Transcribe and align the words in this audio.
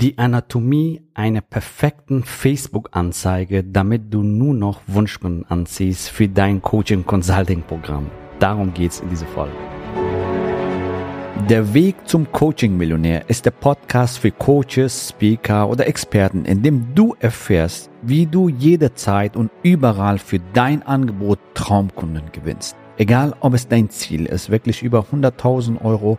Die 0.00 0.16
Anatomie 0.16 1.02
einer 1.12 1.40
perfekten 1.40 2.22
Facebook-Anzeige, 2.22 3.64
damit 3.64 4.14
du 4.14 4.22
nur 4.22 4.54
noch 4.54 4.80
Wunschkunden 4.86 5.44
anziehst 5.50 6.10
für 6.10 6.28
dein 6.28 6.62
Coaching-Consulting-Programm. 6.62 8.06
Darum 8.38 8.72
geht's 8.72 9.00
in 9.00 9.08
dieser 9.08 9.26
Folge. 9.26 9.50
Der 11.50 11.74
Weg 11.74 11.96
zum 12.04 12.30
Coaching-Millionär 12.30 13.28
ist 13.28 13.44
der 13.44 13.50
Podcast 13.50 14.18
für 14.18 14.30
Coaches, 14.30 15.08
Speaker 15.08 15.68
oder 15.68 15.88
Experten, 15.88 16.44
in 16.44 16.62
dem 16.62 16.94
du 16.94 17.16
erfährst, 17.18 17.90
wie 18.02 18.26
du 18.26 18.48
jederzeit 18.48 19.36
und 19.36 19.50
überall 19.64 20.18
für 20.18 20.38
dein 20.52 20.84
Angebot 20.84 21.40
Traumkunden 21.54 22.30
gewinnst. 22.30 22.76
Egal, 22.98 23.34
ob 23.40 23.52
es 23.52 23.66
dein 23.66 23.90
Ziel 23.90 24.26
ist, 24.26 24.48
wirklich 24.48 24.84
über 24.84 25.06
100.000 25.12 25.84
Euro 25.84 26.18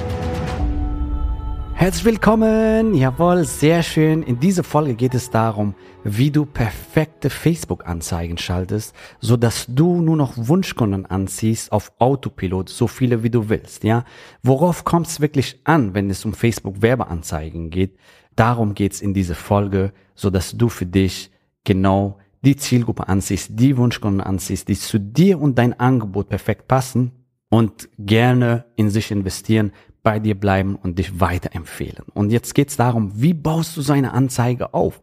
Herzlich 1.81 2.05
willkommen, 2.05 2.93
jawohl, 2.93 3.43
sehr 3.43 3.81
schön. 3.81 4.21
In 4.21 4.39
dieser 4.39 4.63
Folge 4.63 4.93
geht 4.93 5.15
es 5.15 5.31
darum, 5.31 5.73
wie 6.03 6.29
du 6.29 6.45
perfekte 6.45 7.31
Facebook-Anzeigen 7.31 8.37
schaltest, 8.37 8.93
so 9.19 9.35
dass 9.35 9.65
du 9.67 9.99
nur 9.99 10.15
noch 10.15 10.33
Wunschkunden 10.35 11.07
anziehst 11.07 11.71
auf 11.71 11.91
Autopilot, 11.97 12.69
so 12.69 12.85
viele 12.85 13.23
wie 13.23 13.31
du 13.31 13.49
willst, 13.49 13.83
ja. 13.83 14.05
Worauf 14.43 14.83
kommt 14.83 15.07
es 15.07 15.21
wirklich 15.21 15.59
an, 15.63 15.95
wenn 15.95 16.11
es 16.11 16.23
um 16.23 16.33
Facebook-Werbeanzeigen 16.33 17.71
geht? 17.71 17.97
Darum 18.35 18.75
geht's 18.75 19.01
in 19.01 19.15
dieser 19.15 19.33
Folge, 19.33 19.91
so 20.13 20.29
dass 20.29 20.55
du 20.55 20.69
für 20.69 20.85
dich 20.85 21.31
genau 21.63 22.19
die 22.45 22.57
Zielgruppe 22.57 23.07
anziehst, 23.07 23.59
die 23.59 23.75
Wunschkunden 23.75 24.21
anziehst, 24.21 24.67
die 24.67 24.77
zu 24.77 24.99
dir 24.99 25.41
und 25.41 25.57
dein 25.57 25.79
Angebot 25.79 26.29
perfekt 26.29 26.67
passen 26.67 27.11
und 27.49 27.89
gerne 27.97 28.65
in 28.75 28.91
sich 28.91 29.09
investieren, 29.09 29.71
bei 30.03 30.19
dir 30.19 30.35
bleiben 30.35 30.75
und 30.75 30.99
dich 30.99 31.19
weiterempfehlen. 31.19 32.05
Und 32.13 32.31
jetzt 32.31 32.55
geht's 32.55 32.77
darum, 32.77 33.11
wie 33.15 33.33
baust 33.33 33.77
du 33.77 33.81
so 33.81 33.93
eine 33.93 34.13
Anzeige 34.13 34.73
auf? 34.73 35.01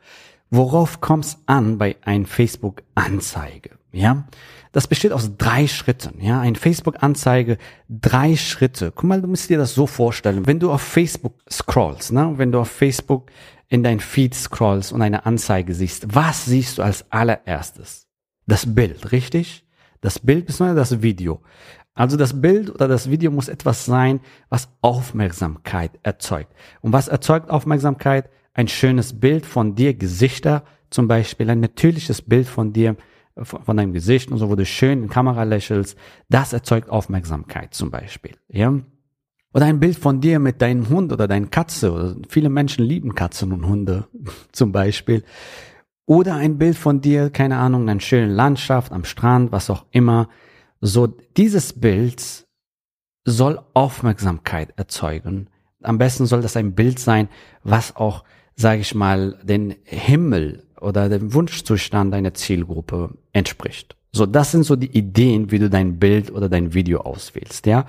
Worauf 0.51 1.01
kommt's 1.01 1.39
an 1.47 1.79
bei 1.79 1.97
ein 2.03 2.27
Facebook-Anzeige? 2.27 3.71
Ja, 3.93 4.27
das 4.73 4.87
besteht 4.87 5.13
aus 5.13 5.37
drei 5.37 5.67
Schritten. 5.67 6.21
Ja, 6.21 6.41
ein 6.41 6.57
Facebook-Anzeige, 6.57 7.59
drei 7.89 8.37
Schritte. 8.37 8.93
Guck 8.95 9.05
mal, 9.05 9.21
du 9.21 9.29
musst 9.29 9.49
dir 9.51 9.59
das 9.59 9.75
so 9.75 9.87
vorstellen. 9.87 10.47
Wenn 10.47 10.61
du 10.61 10.71
auf 10.71 10.83
Facebook 10.83 11.35
scrollst, 11.51 12.13
ne, 12.13 12.35
wenn 12.37 12.53
du 12.53 12.61
auf 12.61 12.71
Facebook 12.71 13.31
in 13.69 13.83
dein 13.83 14.01
Feed 14.01 14.35
scrollst 14.35 14.93
und 14.93 15.03
eine 15.03 15.27
Anzeige 15.27 15.75
siehst, 15.75 16.15
was 16.15 16.45
siehst 16.47 16.79
du 16.79 16.83
als 16.83 17.11
allererstes? 17.11 18.07
Das 18.47 18.75
Bild, 18.75 19.13
richtig? 19.13 19.67
Das 20.01 20.19
Bild 20.19 20.47
bzw. 20.47 20.75
das 20.75 21.03
Video. 21.03 21.43
Also 21.99 22.17
das 22.17 22.41
Bild 22.41 22.71
oder 22.71 22.87
das 22.87 23.11
Video 23.11 23.33
muss 23.33 23.49
etwas 23.49 23.85
sein, 23.85 24.21
was 24.51 24.69
Aufmerksamkeit 24.83 25.99
erzeugt. 26.05 26.55
Und 26.81 26.93
was 26.93 27.09
erzeugt 27.09 27.51
Aufmerksamkeit? 27.51 28.31
Ein 28.55 28.69
schönes 28.69 29.19
Bild 29.19 29.45
von 29.45 29.75
dir, 29.75 29.95
Gesichter 29.95 30.63
zum 30.91 31.09
Beispiel, 31.09 31.51
ein 31.51 31.59
natürliches 31.59 32.23
Bild 32.23 32.47
von 32.47 32.73
dir, 32.73 32.97
von 33.35 33.77
deinem 33.77 33.93
Gesicht 33.93 34.31
und 34.31 34.39
so, 34.39 34.49
wo 34.49 34.55
du 34.55 34.65
schön 34.65 35.03
in 35.03 35.09
Kamera 35.09 35.43
lächelst. 35.43 35.99
Das 36.29 36.53
erzeugt 36.53 36.89
Aufmerksamkeit 36.89 37.75
zum 37.75 37.91
Beispiel. 37.91 38.37
Ja? 38.47 38.75
Oder 39.53 39.67
ein 39.67 39.81
Bild 39.81 39.97
von 39.97 40.21
dir 40.21 40.39
mit 40.39 40.63
deinem 40.63 40.89
Hund 40.89 41.13
oder 41.13 41.27
deiner 41.27 41.49
Katze. 41.49 42.17
Viele 42.29 42.49
Menschen 42.49 42.85
lieben 42.85 43.17
Katzen 43.17 43.53
und 43.53 43.67
Hunde 43.67 44.07
zum 44.53 44.71
Beispiel. 44.71 45.25
Oder 46.07 46.37
ein 46.37 46.59
Bild 46.59 46.77
von 46.77 47.01
dir, 47.01 47.31
keine 47.31 47.57
Ahnung, 47.57 47.83
in 47.83 47.89
einer 47.91 48.01
schönen 48.01 48.31
Landschaft, 48.31 48.93
am 48.93 49.03
Strand, 49.03 49.51
was 49.51 49.69
auch 49.69 49.85
immer 49.91 50.29
so, 50.81 51.07
dieses 51.37 51.73
Bild 51.73 52.47
soll 53.25 53.61
Aufmerksamkeit 53.75 54.73
erzeugen. 54.77 55.49
Am 55.83 55.99
besten 55.99 56.27
soll 56.27 56.43
das 56.43 56.57
ein 56.57 56.75
Bild 56.75 56.99
sein, 56.99 57.29
was 57.63 57.95
auch, 57.97 58.25
sage 58.57 58.81
ich 58.81 58.95
mal, 58.95 59.39
den 59.43 59.77
Himmel 59.85 60.65
oder 60.81 61.09
dem 61.09 61.35
Wunschzustand 61.35 62.13
deiner 62.13 62.35
Zielgruppe 62.35 63.17
entspricht. 63.33 63.97
So, 64.13 64.27
das 64.27 64.53
sind 64.53 64.65
so 64.65 64.77
die 64.77 64.97
Ideen, 64.97 65.51
wie 65.51 65.59
du 65.59 65.69
dein 65.69 65.99
Bild 65.99 66.31
oder 66.31 66.49
dein 66.49 66.75
Video 66.75 67.01
auswählst, 67.01 67.67
ja. 67.67 67.87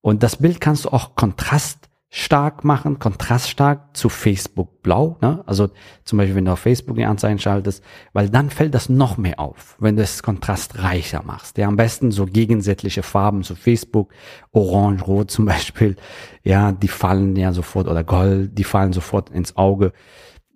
Und 0.00 0.22
das 0.22 0.36
Bild 0.36 0.60
kannst 0.60 0.84
du 0.84 0.88
auch 0.88 1.14
Kontrast 1.14 1.81
stark 2.14 2.62
machen, 2.62 2.98
kontraststark 2.98 3.96
zu 3.96 4.10
Facebook 4.10 4.82
Blau. 4.82 5.16
Ne? 5.22 5.42
Also 5.46 5.70
zum 6.04 6.18
Beispiel, 6.18 6.36
wenn 6.36 6.44
du 6.44 6.52
auf 6.52 6.58
Facebook 6.58 6.96
die 6.96 7.06
Anzeigen 7.06 7.38
schaltest, 7.38 7.82
weil 8.12 8.28
dann 8.28 8.50
fällt 8.50 8.74
das 8.74 8.90
noch 8.90 9.16
mehr 9.16 9.40
auf, 9.40 9.76
wenn 9.80 9.96
du 9.96 10.02
es 10.02 10.22
kontrastreicher 10.22 11.22
machst. 11.24 11.56
Ja, 11.56 11.68
am 11.68 11.76
besten 11.76 12.10
so 12.10 12.26
gegensätzliche 12.26 13.02
Farben 13.02 13.42
zu 13.44 13.54
Facebook, 13.54 14.12
Orange, 14.50 15.06
Rot 15.06 15.30
zum 15.30 15.44
Beispiel. 15.46 15.96
Ja, 16.42 16.72
die 16.72 16.88
fallen 16.88 17.34
ja 17.34 17.54
sofort 17.54 17.88
oder 17.88 18.04
Gold, 18.04 18.58
die 18.58 18.64
fallen 18.64 18.92
sofort 18.92 19.30
ins 19.30 19.56
Auge. 19.56 19.94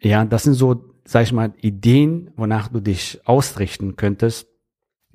Ja, 0.02 0.26
das 0.26 0.42
sind 0.42 0.54
so, 0.54 0.84
sag 1.06 1.22
ich 1.22 1.32
mal, 1.32 1.54
Ideen, 1.62 2.32
wonach 2.36 2.68
du 2.68 2.80
dich 2.80 3.22
ausrichten 3.24 3.96
könntest 3.96 4.46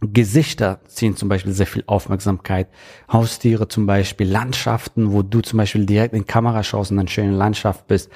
Gesichter 0.02 0.80
ziehen 0.88 1.16
zum 1.16 1.30
Beispiel 1.30 1.54
sehr 1.54 1.68
viel 1.68 1.84
Aufmerksamkeit. 1.86 2.68
Haustiere 3.12 3.68
zum 3.68 3.86
Beispiel, 3.86 4.28
Landschaften, 4.28 5.12
wo 5.12 5.22
du 5.22 5.42
zum 5.42 5.58
Beispiel 5.58 5.86
direkt 5.86 6.16
in 6.16 6.26
Kamera 6.26 6.64
schaust 6.64 6.92
und 6.92 7.00
eine 7.00 7.08
schöne 7.08 7.36
Landschaft 7.36 7.88
bist. 7.88 8.10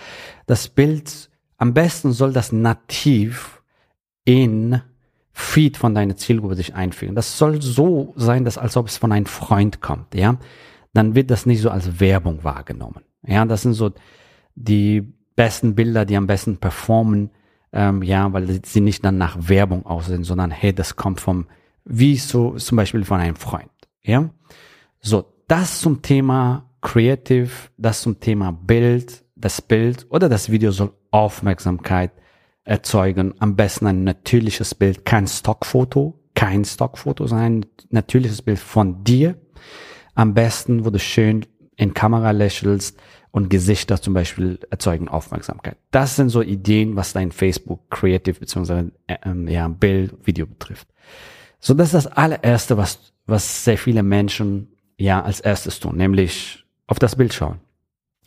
Das 0.47 0.67
Bild, 0.67 1.29
am 1.57 1.73
besten 1.73 2.11
soll 2.11 2.33
das 2.33 2.51
nativ 2.51 3.61
in 4.25 4.81
Feed 5.31 5.77
von 5.77 5.93
deiner 5.93 6.15
Zielgruppe 6.15 6.55
sich 6.55 6.73
einfügen. 6.73 7.13
Das 7.13 7.37
soll 7.37 7.61
so 7.61 8.13
sein, 8.15 8.45
dass 8.45 8.57
als 8.57 8.75
ob 8.77 8.87
es 8.87 8.97
von 8.97 9.11
einem 9.11 9.27
Freund 9.27 9.81
kommt, 9.81 10.15
ja. 10.15 10.37
Dann 10.93 11.13
wird 11.13 11.29
das 11.29 11.45
nicht 11.45 11.61
so 11.61 11.69
als 11.69 11.99
Werbung 11.99 12.43
wahrgenommen. 12.43 13.03
Ja, 13.27 13.45
das 13.45 13.61
sind 13.63 13.73
so 13.73 13.91
die 14.55 15.13
besten 15.35 15.75
Bilder, 15.75 16.05
die 16.05 16.15
am 16.15 16.25
besten 16.25 16.57
performen, 16.57 17.31
ähm, 17.73 18.01
ja, 18.01 18.31
weil 18.31 18.61
sie 18.65 18.81
nicht 18.81 19.03
dann 19.03 19.17
nach 19.17 19.49
Werbung 19.49 19.85
aussehen, 19.85 20.23
sondern 20.23 20.51
hey, 20.51 20.73
das 20.73 20.95
kommt 20.95 21.19
vom 21.19 21.47
wie 21.85 22.17
so 22.17 22.55
zum 22.55 22.75
Beispiel 22.75 23.05
von 23.05 23.19
einem 23.19 23.35
Freund. 23.35 23.69
Ja, 24.01 24.29
so 24.99 25.25
das 25.47 25.79
zum 25.79 26.01
Thema 26.01 26.69
Creative, 26.81 27.49
das 27.77 28.01
zum 28.01 28.19
Thema 28.19 28.51
Bild, 28.51 29.23
das 29.35 29.61
Bild 29.61 30.05
oder 30.09 30.29
das 30.29 30.51
Video 30.51 30.71
soll 30.71 30.93
Aufmerksamkeit 31.11 32.11
erzeugen. 32.63 33.35
Am 33.39 33.55
besten 33.55 33.87
ein 33.87 34.03
natürliches 34.03 34.75
Bild, 34.75 35.05
kein 35.05 35.27
Stockfoto, 35.27 36.19
kein 36.33 36.65
Stockfoto 36.65 37.27
sein, 37.27 37.65
natürliches 37.89 38.41
Bild 38.41 38.59
von 38.59 39.03
dir. 39.03 39.35
Am 40.13 40.33
besten, 40.33 40.85
wo 40.85 40.89
du 40.89 40.99
schön 40.99 41.45
in 41.75 41.93
Kamera 41.93 42.31
lächelst 42.31 42.99
und 43.31 43.49
Gesichter 43.49 44.01
zum 44.01 44.13
Beispiel 44.13 44.59
erzeugen 44.69 45.07
Aufmerksamkeit. 45.07 45.77
Das 45.91 46.15
sind 46.15 46.29
so 46.29 46.41
Ideen, 46.41 46.95
was 46.95 47.13
dein 47.13 47.31
Facebook 47.31 47.89
Creative 47.89 48.39
bzw. 48.39 48.91
Äh, 49.07 49.17
ähm, 49.23 49.47
ja, 49.47 49.67
Bild, 49.67 50.15
Video 50.25 50.45
betrifft. 50.45 50.87
So, 51.65 51.73
das 51.73 51.87
ist 51.87 52.05
das 52.05 52.07
allererste, 52.07 52.77
was, 52.77 53.11
was 53.25 53.65
sehr 53.65 53.79
viele 53.79 54.03
Menschen 54.03 54.67
ja 54.97 55.23
als 55.23 55.39
erstes 55.39 55.79
tun, 55.79 55.97
nämlich 55.97 56.63
auf 56.85 56.99
das 56.99 57.15
Bild 57.15 57.33
schauen. 57.33 57.59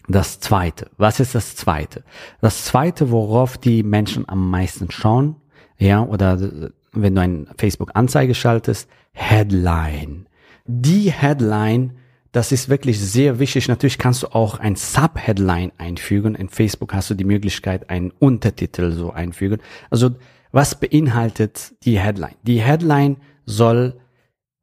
Das 0.08 0.40
zweite. 0.40 0.90
Was 0.96 1.20
ist 1.20 1.36
das 1.36 1.54
zweite? 1.54 2.02
Das 2.40 2.64
zweite, 2.64 3.12
worauf 3.12 3.56
die 3.56 3.84
Menschen 3.84 4.28
am 4.28 4.50
meisten 4.50 4.90
schauen, 4.90 5.36
ja, 5.78 6.02
oder 6.02 6.72
wenn 6.90 7.14
du 7.14 7.20
ein 7.20 7.48
Facebook-Anzeige 7.56 8.34
schaltest, 8.34 8.90
Headline. 9.12 10.26
Die 10.66 11.12
Headline, 11.12 11.92
das 12.32 12.50
ist 12.50 12.68
wirklich 12.68 12.98
sehr 12.98 13.38
wichtig. 13.38 13.68
Natürlich 13.68 13.98
kannst 13.98 14.24
du 14.24 14.34
auch 14.34 14.58
ein 14.58 14.74
Sub-Headline 14.74 15.70
einfügen. 15.78 16.34
In 16.34 16.48
Facebook 16.48 16.92
hast 16.92 17.08
du 17.10 17.14
die 17.14 17.22
Möglichkeit, 17.22 17.88
einen 17.88 18.10
Untertitel 18.10 18.90
so 18.90 19.12
einfügen. 19.12 19.60
Also 19.90 20.16
was 20.52 20.78
beinhaltet 20.78 21.74
die 21.84 21.98
Headline? 21.98 22.34
Die 22.42 22.60
Headline 22.60 23.18
soll 23.44 24.00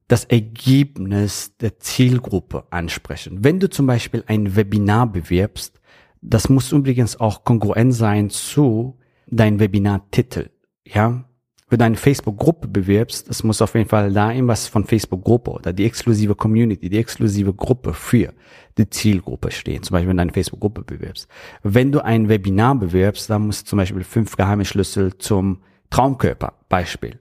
das 0.08 0.26
Ergebnis 0.26 1.56
der 1.58 1.80
Zielgruppe 1.80 2.66
ansprechen. 2.70 3.44
Wenn 3.44 3.60
du 3.60 3.70
zum 3.70 3.88
Beispiel 3.88 4.24
ein 4.28 4.56
Webinar 4.56 5.12
bewirbst, 5.12 5.80
das 6.22 6.50
muss 6.50 6.72
übrigens 6.72 7.20
auch 7.20 7.44
kongruent 7.44 7.94
sein 7.94 8.30
zu 8.30 8.98
deinem 9.28 9.60
Webinartitel. 9.60 10.50
Ja, 10.86 11.26
wenn 11.68 11.80
du 11.80 11.86
eine 11.86 11.96
Facebook-Gruppe 11.96 12.68
bewirbst, 12.68 13.28
das 13.28 13.44
muss 13.44 13.62
auf 13.62 13.74
jeden 13.74 13.90
Fall 13.90 14.14
da 14.14 14.32
irgendwas 14.32 14.68
von 14.68 14.86
Facebook-Gruppe 14.86 15.52
oder 15.52 15.74
die 15.74 15.86
exklusive 15.86 16.36
Community, 16.36 16.90
die 16.90 17.00
exklusive 17.00 17.54
Gruppe 17.54 17.94
für 17.94 18.34
die 18.78 18.88
Zielgruppe 18.88 19.50
stehen. 19.50 19.82
Zum 19.82 19.96
Beispiel, 19.96 20.10
wenn 20.10 20.18
du 20.18 20.22
eine 20.22 20.34
Facebook-Gruppe 20.34 20.84
bewirbst. 20.84 21.28
Wenn 21.64 21.92
du 21.92 22.04
ein 22.04 22.30
Webinar 22.30 22.76
bewirbst, 22.76 23.32
dann 23.32 23.48
muss 23.48 23.64
zum 23.64 23.78
Beispiel 23.78 24.04
fünf 24.04 24.36
geheime 24.36 24.66
Schlüssel 24.66 25.18
zum 25.18 25.62
Traumkörper, 25.90 26.54
Beispiel, 26.70 27.20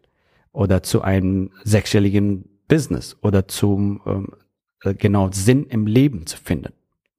oder 0.53 0.83
zu 0.83 1.03
einem 1.03 1.51
sechsstelligen 1.65 2.49
Business 2.69 3.17
oder 3.23 3.49
zum 3.49 4.01
ähm, 4.07 4.29
äh, 4.83 4.95
genau 4.95 5.31
Sinn 5.33 5.67
im 5.67 5.87
Leben 5.87 6.27
zu 6.27 6.37
finden, 6.37 6.73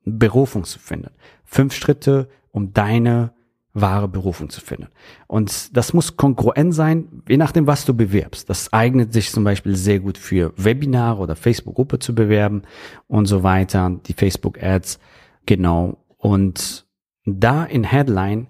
Berufung 0.06 0.64
zu 0.64 0.80
finden. 0.80 1.12
Fünf 1.44 1.74
Schritte, 1.74 2.30
um 2.52 2.74
deine 2.74 3.34
wahre 3.76 4.08
Berufung 4.08 4.50
zu 4.50 4.62
finden. 4.62 4.88
Und 5.28 5.76
das 5.76 5.94
muss 5.94 6.16
kongruent 6.16 6.74
sein, 6.74 7.22
je 7.28 7.36
nachdem, 7.36 7.68
was 7.68 7.84
du 7.84 7.94
bewirbst. 7.94 8.50
Das 8.50 8.72
eignet 8.72 9.12
sich 9.12 9.32
zum 9.32 9.44
Beispiel 9.44 9.76
sehr 9.76 10.00
gut 10.00 10.18
für 10.18 10.54
Webinare 10.56 11.20
oder 11.20 11.36
Facebook-Gruppe 11.36 12.00
zu 12.00 12.16
bewerben 12.16 12.62
und 13.08 13.26
so 13.26 13.44
weiter, 13.44 14.00
die 14.06 14.14
Facebook-Ads, 14.14 15.00
genau. 15.46 15.98
Und 16.18 16.86
da 17.26 17.66
in 17.66 17.84
Headline, 17.84 18.48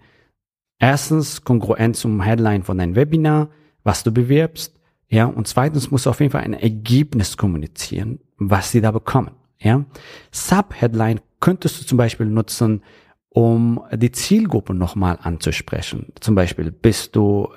erstens 0.80 1.44
kongruent 1.44 1.95
zum 1.95 2.22
Headline 2.22 2.63
von 2.63 2.77
deinem 2.77 2.95
Webinar, 2.95 3.50
was 3.83 4.04
du 4.04 4.12
bewirbst, 4.12 4.75
ja, 5.07 5.25
und 5.25 5.48
zweitens 5.48 5.92
musst 5.92 6.07
du 6.07 6.10
auf 6.10 6.19
jeden 6.19 6.31
Fall 6.31 6.42
ein 6.42 6.54
Ergebnis 6.54 7.38
kommunizieren, 7.38 8.19
was 8.38 8.72
sie 8.72 8.81
da 8.81 8.92
bekommen, 8.92 9.31
ja. 9.60 9.86
Sub-Headline 10.31 11.22
könntest 11.39 11.80
du 11.80 11.86
zum 11.86 11.98
Beispiel 11.98 12.25
nutzen, 12.25 12.81
um 13.30 13.83
die 13.94 14.12
Zielgruppe 14.12 14.74
nochmal 14.74 15.19
anzusprechen. 15.22 16.13
Zum 16.22 16.36
Beispiel 16.36 16.72
bist 16.72 17.16
du, 17.16 17.50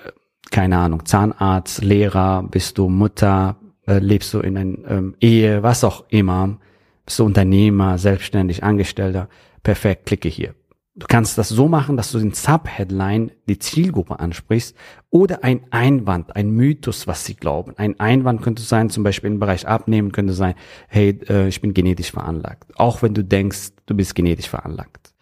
keine 0.50 0.76
Ahnung, 0.76 1.06
Zahnarzt, 1.06 1.82
Lehrer, 1.82 2.42
bist 2.42 2.78
du 2.78 2.88
Mutter, 2.88 3.56
äh, 3.86 3.98
lebst 3.98 4.34
du 4.34 4.40
in 4.40 4.56
einer 4.58 4.90
ähm, 4.90 5.16
Ehe, 5.20 5.62
was 5.62 5.84
auch 5.84 6.04
immer, 6.08 6.58
bist 7.06 7.20
du 7.20 7.24
Unternehmer, 7.24 7.96
selbstständig, 7.96 8.62
Angestellter, 8.62 9.28
perfekt, 9.62 10.06
klicke 10.06 10.28
hier. 10.28 10.54
Du 10.98 11.06
kannst 11.06 11.38
das 11.38 11.48
so 11.48 11.68
machen, 11.68 11.96
dass 11.96 12.10
du 12.12 12.18
den 12.18 12.32
Subheadline 12.32 13.30
die 13.48 13.58
Zielgruppe 13.58 14.18
ansprichst 14.18 14.76
oder 15.10 15.44
ein 15.44 15.60
Einwand, 15.70 16.34
ein 16.34 16.50
Mythos, 16.50 17.06
was 17.06 17.24
sie 17.24 17.36
glauben. 17.36 17.74
Ein 17.76 18.00
Einwand 18.00 18.42
könnte 18.42 18.62
sein, 18.62 18.90
zum 18.90 19.04
Beispiel 19.04 19.30
im 19.30 19.38
Bereich 19.38 19.66
Abnehmen 19.66 20.12
könnte 20.12 20.32
sein, 20.32 20.54
hey, 20.88 21.18
äh, 21.28 21.48
ich 21.48 21.60
bin 21.60 21.72
genetisch 21.72 22.10
veranlagt. 22.10 22.72
Auch 22.76 23.02
wenn 23.02 23.14
du 23.14 23.22
denkst, 23.22 23.70
du 23.86 23.94
bist 23.94 24.14
genetisch 24.14 24.48
veranlagt 24.48 25.14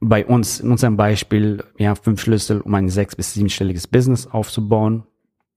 bei 0.00 0.24
uns, 0.24 0.60
in 0.60 0.70
unserem 0.70 0.96
Beispiel, 0.96 1.62
ja, 1.78 1.94
fünf 1.94 2.22
Schlüssel, 2.22 2.62
um 2.62 2.74
ein 2.74 2.88
sechs- 2.88 3.16
bis 3.16 3.34
siebenstelliges 3.34 3.86
Business 3.86 4.26
aufzubauen 4.26 5.04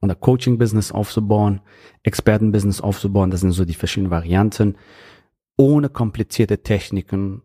oder 0.01 0.16
Coaching-Business 0.16 0.92
aufzubauen, 0.92 1.62
Experten-Business 2.04 2.81
aufzubauen. 2.81 3.31
Das 3.31 3.39
sind 3.39 3.51
so 3.51 3.63
die 3.63 3.74
verschiedenen 3.74 4.12
Varianten. 4.12 4.75
Ohne 5.56 5.88
komplizierte 5.88 6.62
Techniken, 6.62 7.42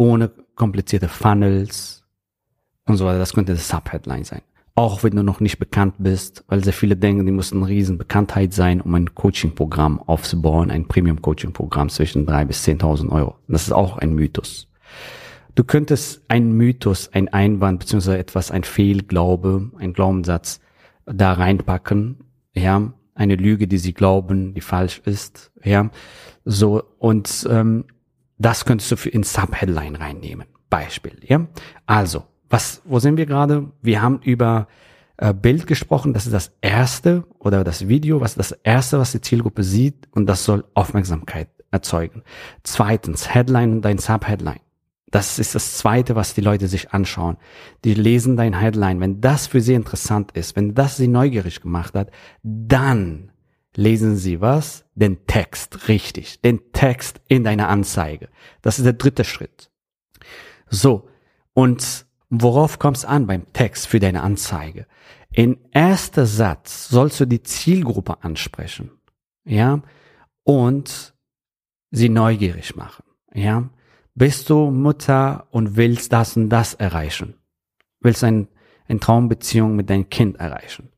ohne 0.00 0.30
komplizierte 0.54 1.08
Funnels 1.08 2.04
und 2.86 2.96
so 2.96 3.04
weiter. 3.04 3.18
Das 3.18 3.34
könnte 3.34 3.52
das 3.52 3.68
Subheadline 3.68 4.24
sein. 4.24 4.40
Auch 4.74 5.02
wenn 5.02 5.14
du 5.14 5.22
noch 5.22 5.40
nicht 5.40 5.58
bekannt 5.58 5.96
bist, 5.98 6.42
weil 6.48 6.64
sehr 6.64 6.72
viele 6.72 6.96
denken, 6.96 7.26
die 7.26 7.32
müssen 7.32 7.58
eine 7.58 7.68
riesen 7.68 7.98
Bekanntheit 7.98 8.54
sein, 8.54 8.80
um 8.80 8.94
ein 8.94 9.14
Coaching-Programm 9.14 10.00
aufzubauen, 10.00 10.70
ein 10.70 10.88
Premium-Coaching-Programm 10.88 11.90
zwischen 11.90 12.24
drei 12.24 12.46
bis 12.46 12.62
zehntausend 12.62 13.12
Euro. 13.12 13.36
Das 13.46 13.64
ist 13.64 13.72
auch 13.72 13.98
ein 13.98 14.14
Mythos. 14.14 14.68
Du 15.54 15.64
könntest 15.64 16.22
ein 16.28 16.52
Mythos, 16.52 17.10
ein 17.12 17.28
Einwand 17.28 17.80
beziehungsweise 17.80 18.16
etwas, 18.16 18.50
ein 18.50 18.64
Fehlglaube, 18.64 19.70
ein 19.78 19.92
Glaubenssatz 19.92 20.60
da 21.04 21.34
reinpacken, 21.34 22.24
ja, 22.54 22.94
eine 23.14 23.34
Lüge, 23.34 23.68
die 23.68 23.76
sie 23.76 23.92
glauben, 23.92 24.54
die 24.54 24.62
falsch 24.62 25.02
ist, 25.04 25.52
ja, 25.62 25.90
so 26.46 26.82
und 26.98 27.46
ähm, 27.50 27.84
das 28.40 28.64
könntest 28.64 28.90
du 28.90 28.96
für 28.96 29.10
in 29.10 29.22
Subheadline 29.22 29.96
reinnehmen. 29.96 30.46
Beispiel, 30.70 31.18
ja. 31.22 31.46
Also, 31.86 32.24
was, 32.48 32.82
wo 32.84 32.98
sind 32.98 33.16
wir 33.16 33.26
gerade? 33.26 33.70
Wir 33.82 34.02
haben 34.02 34.20
über 34.22 34.66
äh, 35.18 35.34
Bild 35.34 35.66
gesprochen. 35.66 36.14
Das 36.14 36.26
ist 36.26 36.32
das 36.32 36.52
erste 36.62 37.24
oder 37.38 37.64
das 37.64 37.86
Video, 37.86 38.20
was 38.20 38.34
das 38.34 38.52
erste, 38.52 38.98
was 38.98 39.12
die 39.12 39.20
Zielgruppe 39.20 39.62
sieht 39.62 40.08
und 40.12 40.26
das 40.26 40.44
soll 40.44 40.64
Aufmerksamkeit 40.74 41.48
erzeugen. 41.70 42.22
Zweitens 42.62 43.32
Headline 43.32 43.72
und 43.72 43.84
dein 43.84 43.98
Subheadline. 43.98 44.60
Das 45.10 45.38
ist 45.38 45.54
das 45.54 45.76
Zweite, 45.76 46.14
was 46.14 46.34
die 46.34 46.40
Leute 46.40 46.68
sich 46.68 46.92
anschauen. 46.92 47.36
Die 47.84 47.94
lesen 47.94 48.36
dein 48.36 48.58
Headline. 48.58 49.00
Wenn 49.00 49.20
das 49.20 49.48
für 49.48 49.60
sie 49.60 49.74
interessant 49.74 50.32
ist, 50.32 50.56
wenn 50.56 50.74
das 50.74 50.96
sie 50.96 51.08
neugierig 51.08 51.60
gemacht 51.60 51.94
hat, 51.94 52.10
dann 52.42 53.29
lesen 53.76 54.16
sie 54.16 54.40
was? 54.40 54.84
Den 54.94 55.26
Text, 55.26 55.88
richtig. 55.88 56.40
Den 56.40 56.72
Text 56.72 57.20
in 57.28 57.44
deiner 57.44 57.68
Anzeige. 57.68 58.28
Das 58.62 58.78
ist 58.78 58.84
der 58.84 58.94
dritte 58.94 59.24
Schritt. 59.24 59.70
So. 60.68 61.08
Und 61.52 62.06
worauf 62.28 62.78
kommt 62.78 62.98
es 62.98 63.04
an 63.04 63.26
beim 63.26 63.52
Text 63.52 63.86
für 63.86 64.00
deine 64.00 64.22
Anzeige? 64.22 64.86
In 65.32 65.58
erster 65.72 66.26
Satz 66.26 66.88
sollst 66.88 67.20
du 67.20 67.26
die 67.26 67.42
Zielgruppe 67.42 68.22
ansprechen. 68.22 68.90
Ja. 69.44 69.82
Und 70.42 71.14
sie 71.90 72.08
neugierig 72.08 72.76
machen. 72.76 73.04
Ja. 73.32 73.70
Bist 74.14 74.50
du 74.50 74.70
Mutter 74.70 75.46
und 75.50 75.76
willst 75.76 76.12
das 76.12 76.36
und 76.36 76.48
das 76.48 76.74
erreichen? 76.74 77.34
Willst 78.00 78.24
ein, 78.24 78.48
eine 78.88 79.00
Traumbeziehung 79.00 79.76
mit 79.76 79.88
deinem 79.88 80.10
Kind 80.10 80.36
erreichen? 80.38 80.90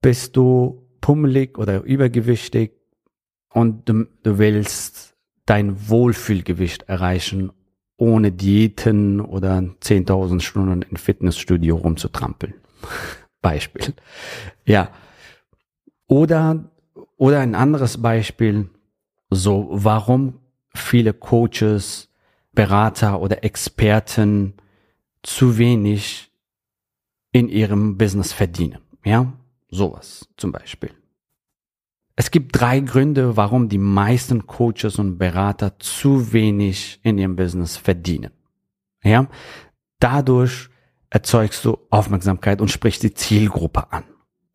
Bist 0.00 0.36
du 0.36 0.83
pummelig 1.04 1.58
oder 1.58 1.82
übergewichtig 1.82 2.72
und 3.50 3.86
du, 3.90 4.06
du 4.22 4.38
willst 4.38 5.14
dein 5.44 5.90
Wohlfühlgewicht 5.90 6.84
erreichen, 6.84 7.52
ohne 7.98 8.32
Diäten 8.32 9.20
oder 9.20 9.58
10.000 9.58 10.40
Stunden 10.40 10.80
im 10.80 10.96
Fitnessstudio 10.96 11.76
rumzutrampeln? 11.76 12.54
Beispiel. 13.42 13.92
Ja. 14.64 14.88
Oder, 16.06 16.70
oder 17.18 17.40
ein 17.40 17.54
anderes 17.54 18.00
Beispiel. 18.00 18.70
So, 19.28 19.68
warum 19.70 20.40
viele 20.74 21.12
Coaches 21.12 22.08
Berater 22.52 23.20
oder 23.20 23.44
Experten 23.44 24.54
zu 25.22 25.58
wenig 25.58 26.32
in 27.30 27.50
ihrem 27.50 27.98
Business 27.98 28.32
verdienen. 28.32 28.78
Ja, 29.04 29.34
sowas 29.74 30.28
zum 30.36 30.52
Beispiel. 30.52 30.90
Es 32.16 32.30
gibt 32.30 32.58
drei 32.58 32.80
Gründe, 32.80 33.36
warum 33.36 33.68
die 33.68 33.78
meisten 33.78 34.46
Coaches 34.46 34.98
und 34.98 35.18
Berater 35.18 35.78
zu 35.80 36.32
wenig 36.32 37.00
in 37.02 37.18
ihrem 37.18 37.34
Business 37.34 37.76
verdienen. 37.76 38.30
Ja, 39.02 39.26
dadurch 39.98 40.70
erzeugst 41.10 41.64
du 41.64 41.78
Aufmerksamkeit 41.90 42.60
und 42.60 42.70
sprichst 42.70 43.02
die 43.02 43.14
Zielgruppe 43.14 43.92
an. 43.92 44.04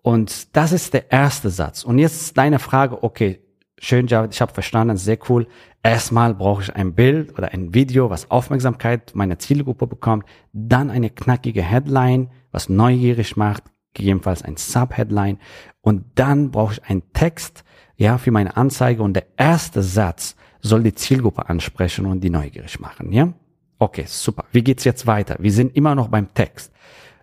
Und 0.02 0.56
das 0.56 0.72
ist 0.72 0.94
der 0.94 1.12
erste 1.12 1.50
Satz. 1.50 1.84
Und 1.84 2.00
jetzt 2.00 2.22
ist 2.22 2.38
deine 2.38 2.60
Frage, 2.60 3.04
okay, 3.04 3.42
schön, 3.78 4.08
Javid, 4.08 4.34
ich 4.34 4.42
habe 4.42 4.54
verstanden, 4.54 4.98
sehr 4.98 5.20
cool. 5.30 5.48
Erstmal 5.84 6.34
brauche 6.34 6.64
ich 6.64 6.76
ein 6.76 6.96
Bild 6.96 7.38
oder 7.38 7.52
ein 7.52 7.74
Video, 7.74 8.10
was 8.10 8.32
Aufmerksamkeit 8.32 9.14
meiner 9.16 9.38
Zielgruppe 9.40 9.88
bekommt, 9.88 10.26
dann 10.54 10.90
eine 10.90 11.10
knackige 11.10 11.62
Headline, 11.62 12.32
was 12.52 12.70
neugierig 12.70 13.38
macht, 13.38 13.64
gegebenenfalls 13.94 14.44
ein 14.44 14.58
Subheadline 14.58 15.40
und 15.82 16.06
dann 16.16 16.52
brauche 16.52 16.74
ich 16.74 16.84
einen 16.86 17.04
Text, 17.14 17.64
ja, 17.96 18.18
für 18.18 18.32
meine 18.32 18.56
Anzeige 18.56 19.04
und 19.04 19.14
der 19.14 19.28
erste 19.38 19.84
Satz 19.84 20.36
soll 20.62 20.84
die 20.84 20.94
Zielgruppe 20.94 21.50
ansprechen 21.50 22.06
und 22.06 22.22
die 22.22 22.30
neugierig 22.30 22.80
machen, 22.80 23.12
ja? 23.12 23.34
Okay, 23.78 24.04
super. 24.08 24.46
Wie 24.52 24.64
geht's 24.64 24.84
jetzt 24.84 25.08
weiter? 25.08 25.38
Wir 25.40 25.54
sind 25.54 25.76
immer 25.76 25.96
noch 25.96 26.10
beim 26.10 26.34
Text. 26.34 26.74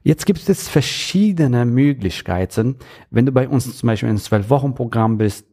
Jetzt 0.02 0.24
gibt 0.24 0.48
es 0.48 0.68
verschiedene 0.68 1.64
Möglichkeiten. 1.66 2.76
Wenn 3.10 3.26
du 3.26 3.32
bei 3.32 3.48
uns 3.48 3.76
zum 3.76 3.86
Beispiel 3.88 4.08
in 4.08 4.18
zwölf 4.18 4.48
Wochen 4.48 4.74
Programm 4.74 5.18
bist, 5.18 5.46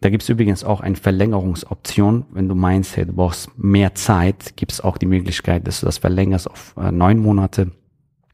da 0.00 0.10
gibt 0.10 0.24
es 0.24 0.28
übrigens 0.28 0.64
auch 0.64 0.80
eine 0.80 0.96
Verlängerungsoption. 0.96 2.26
Wenn 2.32 2.48
du 2.48 2.56
meinst, 2.56 2.96
hey, 2.96 3.06
du 3.06 3.12
brauchst 3.12 3.56
mehr 3.56 3.94
Zeit, 3.94 4.56
gibt 4.56 4.72
es 4.72 4.80
auch 4.80 4.98
die 4.98 5.06
Möglichkeit, 5.06 5.66
dass 5.66 5.80
du 5.80 5.86
das 5.86 5.98
verlängerst 5.98 6.50
auf 6.50 6.74
äh, 6.76 6.90
neun 6.90 7.18
Monate. 7.18 7.70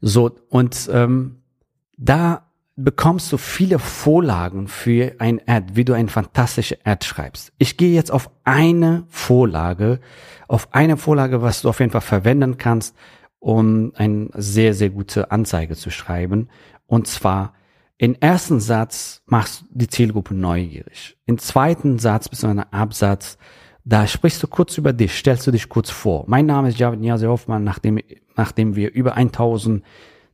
So, 0.01 0.31
und 0.49 0.89
ähm, 0.91 1.38
da 1.99 2.45
bekommst 2.77 3.31
du 3.33 3.37
viele 3.37 3.77
Vorlagen 3.77 4.69
für 4.69 5.15
ein 5.19 5.41
Ad, 5.45 5.75
wie 5.75 5.83
du 5.83 5.93
ein 5.93 6.07
fantastische 6.07 6.77
Ad 6.85 7.05
schreibst. 7.05 7.51
Ich 7.57 7.75
gehe 7.75 7.93
jetzt 7.93 8.09
auf 8.09 8.31
eine 8.45 9.03
Vorlage, 9.09 9.99
auf 10.47 10.73
eine 10.73 10.95
Vorlage, 10.95 11.41
was 11.41 11.61
du 11.61 11.69
auf 11.69 11.81
jeden 11.81 11.91
Fall 11.91 12.01
verwenden 12.01 12.57
kannst, 12.57 12.95
um 13.39 13.91
eine 13.95 14.29
sehr, 14.33 14.73
sehr 14.73 14.89
gute 14.89 15.29
Anzeige 15.31 15.75
zu 15.75 15.89
schreiben. 15.91 16.47
Und 16.87 17.07
zwar 17.07 17.53
im 17.97 18.15
ersten 18.15 18.61
Satz 18.61 19.21
machst 19.25 19.63
du 19.63 19.65
die 19.71 19.89
Zielgruppe 19.89 20.33
neugierig. 20.33 21.17
Im 21.25 21.37
zweiten 21.37 21.99
Satz 21.99 22.29
bist 22.29 22.43
du 22.43 22.47
ein 22.47 22.59
Absatz, 22.59 23.37
da 23.83 24.07
sprichst 24.07 24.41
du 24.41 24.47
kurz 24.47 24.77
über 24.77 24.93
dich, 24.93 25.17
stellst 25.17 25.45
du 25.45 25.51
dich 25.51 25.67
kurz 25.67 25.89
vor. 25.89 26.23
Mein 26.27 26.45
Name 26.45 26.69
ist 26.69 26.79
Javid 26.79 27.01
Niazi 27.01 27.25
Hoffmann, 27.25 27.65
nachdem, 27.65 27.99
nachdem 28.37 28.77
wir 28.77 28.93
über 28.93 29.15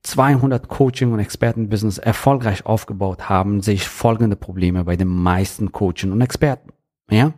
1200 0.05 0.67
Coaching- 0.67 1.11
und 1.11 1.19
Expertenbusiness 1.19 1.97
erfolgreich 1.97 2.65
aufgebaut 2.65 3.27
haben, 3.27 3.61
sehe 3.61 3.73
ich 3.73 3.87
folgende 3.87 4.35
Probleme 4.35 4.83
bei 4.83 4.95
den 4.95 5.07
meisten 5.07 5.71
Coaching 5.71 6.11
und 6.11 6.21
Experten. 6.21 6.69
Ja? 7.09 7.33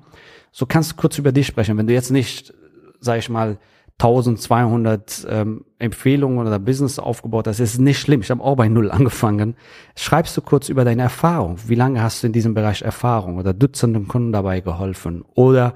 So 0.51 0.65
kannst 0.65 0.91
du 0.91 0.95
kurz 0.95 1.17
über 1.17 1.31
dich 1.31 1.47
sprechen. 1.47 1.77
Wenn 1.77 1.87
du 1.87 1.93
jetzt 1.93 2.11
nicht, 2.11 2.53
sag 2.99 3.19
ich 3.19 3.29
mal, 3.29 3.57
1200 3.99 5.27
ähm, 5.27 5.65
Empfehlungen 5.79 6.45
oder 6.45 6.59
Business 6.59 6.99
aufgebaut 6.99 7.47
hast, 7.47 7.59
ist 7.59 7.79
nicht 7.79 7.99
schlimm. 7.99 8.21
Ich 8.21 8.29
habe 8.29 8.43
auch 8.43 8.55
bei 8.55 8.67
Null 8.67 8.91
angefangen. 8.91 9.55
Schreibst 9.95 10.37
du 10.37 10.41
kurz 10.41 10.69
über 10.69 10.85
deine 10.85 11.01
Erfahrung. 11.01 11.57
Wie 11.67 11.75
lange 11.75 12.01
hast 12.01 12.21
du 12.21 12.27
in 12.27 12.33
diesem 12.33 12.53
Bereich 12.53 12.83
Erfahrung 12.83 13.37
oder 13.37 13.53
Dutzenden 13.53 14.07
Kunden 14.07 14.31
dabei 14.31 14.61
geholfen? 14.61 15.25
Oder 15.33 15.73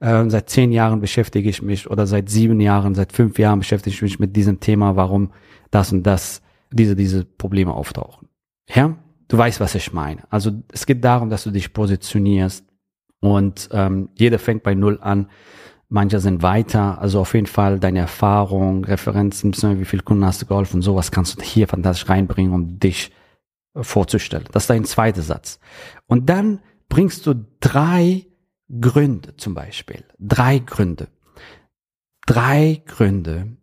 äh, 0.00 0.28
seit 0.28 0.50
zehn 0.50 0.72
Jahren 0.72 1.00
beschäftige 1.00 1.48
ich 1.48 1.62
mich 1.62 1.90
oder 1.90 2.06
seit 2.06 2.28
sieben 2.28 2.60
Jahren, 2.60 2.94
seit 2.94 3.12
fünf 3.12 3.38
Jahren 3.38 3.60
beschäftige 3.60 3.94
ich 3.94 4.02
mich 4.02 4.18
mit 4.18 4.36
diesem 4.36 4.60
Thema, 4.60 4.96
warum 4.96 5.32
das 5.70 5.92
und 5.92 6.02
das, 6.02 6.42
diese, 6.70 6.96
diese 6.96 7.24
Probleme 7.24 7.72
auftauchen. 7.72 8.28
Ja, 8.68 8.96
du 9.28 9.38
weißt, 9.38 9.60
was 9.60 9.74
ich 9.74 9.92
meine. 9.92 10.22
Also 10.30 10.52
es 10.72 10.86
geht 10.86 11.04
darum, 11.04 11.30
dass 11.30 11.44
du 11.44 11.50
dich 11.50 11.72
positionierst 11.72 12.64
und 13.20 13.68
ähm, 13.72 14.10
jeder 14.14 14.38
fängt 14.38 14.62
bei 14.62 14.74
Null 14.74 14.98
an 15.00 15.28
Manche 15.90 16.20
sind 16.20 16.42
weiter, 16.42 17.00
also 17.00 17.20
auf 17.20 17.32
jeden 17.32 17.46
Fall 17.46 17.80
deine 17.80 18.00
Erfahrung, 18.00 18.84
Referenzen, 18.84 19.54
wie 19.80 19.86
viele 19.86 20.02
Kunden 20.02 20.24
hast 20.24 20.42
du 20.42 20.46
geholfen, 20.46 20.82
sowas 20.82 21.10
kannst 21.10 21.38
du 21.38 21.42
hier 21.42 21.66
fantastisch 21.66 22.10
reinbringen, 22.10 22.52
um 22.52 22.78
dich 22.78 23.10
äh, 23.74 23.82
vorzustellen. 23.82 24.44
Das 24.52 24.64
ist 24.64 24.70
dein 24.70 24.84
zweiter 24.84 25.22
Satz. 25.22 25.58
Und 26.06 26.28
dann 26.28 26.60
bringst 26.90 27.26
du 27.26 27.46
drei 27.60 28.26
Gründe 28.80 29.36
zum 29.36 29.54
Beispiel. 29.54 30.04
Drei 30.18 30.58
Gründe. 30.58 31.08
Drei 32.26 32.82
Gründe. 32.86 33.56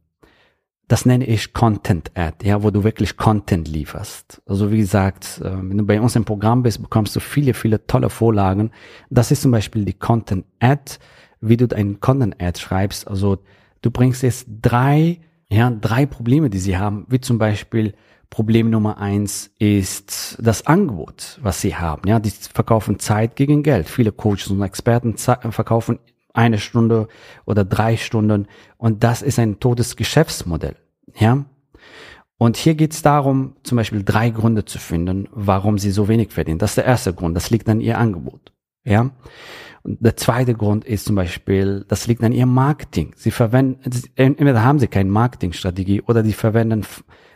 Das 0.87 1.05
nenne 1.05 1.25
ich 1.25 1.53
Content 1.53 2.11
Ad, 2.15 2.47
ja, 2.47 2.61
wo 2.61 2.69
du 2.69 2.83
wirklich 2.83 3.17
Content 3.17 3.67
lieferst. 3.67 4.41
Also 4.45 4.71
wie 4.71 4.77
gesagt, 4.77 5.41
äh, 5.43 5.51
wenn 5.51 5.77
du 5.77 5.83
bei 5.83 5.99
uns 5.99 6.15
im 6.15 6.25
Programm 6.25 6.61
bist, 6.61 6.81
bekommst 6.81 7.15
du 7.15 7.19
viele, 7.19 7.55
viele 7.55 7.87
tolle 7.87 8.11
Vorlagen. 8.11 8.71
Das 9.09 9.31
ist 9.31 9.41
zum 9.41 9.51
Beispiel 9.51 9.83
die 9.83 9.93
Content 9.93 10.45
Ad 10.59 10.99
wie 11.47 11.57
du 11.57 11.73
einen 11.75 11.99
Content-Ad 11.99 12.59
schreibst. 12.59 13.07
Also 13.07 13.39
du 13.81 13.91
bringst 13.91 14.23
jetzt 14.23 14.47
drei, 14.61 15.19
ja, 15.49 15.69
drei 15.69 16.05
Probleme, 16.05 16.49
die 16.49 16.59
sie 16.59 16.77
haben, 16.77 17.05
wie 17.09 17.21
zum 17.21 17.37
Beispiel 17.37 17.93
Problem 18.35 18.69
Nummer 18.69 18.97
eins 18.97 19.49
ist 19.59 20.37
das 20.41 20.67
Angebot, 20.67 21.39
was 21.41 21.61
sie 21.61 21.77
haben. 21.77 22.05
Ja, 22.05 22.19
die 22.19 22.31
verkaufen 22.31 22.99
Zeit 22.99 23.37
gegen 23.37 23.63
Geld. 23.63 23.87
Viele 23.87 24.11
Coaches 24.11 24.47
und 24.47 24.61
Experten 24.61 25.15
verkaufen 25.17 25.99
eine 26.33 26.57
Stunde 26.57 27.07
oder 27.45 27.63
drei 27.63 27.95
Stunden 27.95 28.49
und 28.75 29.05
das 29.05 29.21
ist 29.21 29.39
ein 29.39 29.61
totes 29.61 29.95
Geschäftsmodell. 29.95 30.75
Ja, 31.17 31.45
und 32.37 32.57
hier 32.57 32.75
geht 32.75 32.91
es 32.91 33.01
darum, 33.01 33.55
zum 33.63 33.77
Beispiel 33.77 34.03
drei 34.03 34.31
Gründe 34.31 34.65
zu 34.65 34.79
finden, 34.79 35.29
warum 35.31 35.77
sie 35.77 35.91
so 35.91 36.09
wenig 36.09 36.33
verdienen. 36.33 36.59
Das 36.59 36.71
ist 36.71 36.77
der 36.79 36.83
erste 36.83 37.13
Grund. 37.13 37.37
Das 37.37 37.51
liegt 37.51 37.69
an 37.69 37.79
ihr 37.79 37.97
Angebot. 37.97 38.51
Ja. 38.83 39.11
Und 39.83 40.03
der 40.03 40.17
zweite 40.17 40.55
Grund 40.55 40.83
ist 40.83 41.05
zum 41.05 41.15
Beispiel, 41.15 41.85
das 41.87 42.05
liegt 42.07 42.21
an 42.21 42.33
ihrem 42.33 42.53
Marketing. 42.53 43.13
Sie 43.15 43.31
verwenden, 43.31 43.79
entweder 44.17 44.61
haben 44.61 44.79
sie 44.79 44.87
keine 44.87 45.09
Marketingstrategie 45.09 46.01
oder 46.01 46.21
die 46.21 46.33
verwenden 46.33 46.83